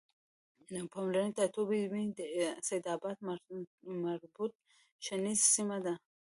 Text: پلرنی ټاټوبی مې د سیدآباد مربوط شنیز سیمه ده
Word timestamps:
پلرنی 0.91 1.35
ټاټوبی 1.37 1.81
مې 1.93 2.03
د 2.17 2.19
سیدآباد 2.67 3.17
مربوط 4.09 4.51
شنیز 5.05 5.39
سیمه 5.53 5.77
ده 5.85 5.93